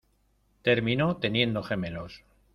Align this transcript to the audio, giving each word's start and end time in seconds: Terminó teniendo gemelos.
Terminó 0.63 1.17
teniendo 1.19 1.61
gemelos. 1.61 2.23